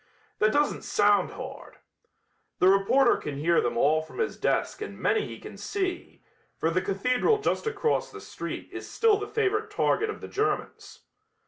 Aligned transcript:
That 0.39 0.51
doesn't 0.51 0.81
sound 0.83 1.33
hard. 1.33 1.75
The 2.57 2.67
reporter 2.69 3.17
can 3.17 3.37
hear 3.37 3.61
them 3.61 3.77
all 3.77 4.01
from 4.01 4.17
his 4.17 4.35
desk 4.35 4.81
and 4.81 4.97
many 4.97 5.27
he 5.27 5.37
can 5.37 5.57
see, 5.57 6.23
for 6.57 6.71
the 6.71 6.81
cathedral 6.81 7.37
just 7.37 7.67
across 7.67 8.09
the 8.09 8.19
street 8.19 8.67
is 8.71 8.89
still 8.89 9.17
the 9.19 9.27
favorite 9.27 9.69
target 9.69 10.09
of 10.09 10.19
the 10.19 10.27
Germans. 10.27 11.01